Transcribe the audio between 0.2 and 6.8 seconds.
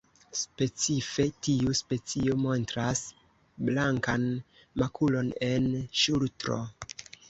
Specife tiu specio montras blankan makulon en ŝultro.